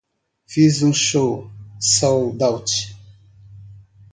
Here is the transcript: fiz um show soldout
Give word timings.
fiz 0.47 0.81
um 0.81 0.91
show 0.91 1.47
soldout 1.79 2.95